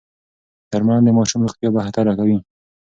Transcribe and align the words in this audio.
درملنه 0.71 1.03
د 1.05 1.09
ماشوم 1.17 1.41
روغتيا 1.45 1.69
بهتره 1.77 2.13
کوي. 2.19 2.37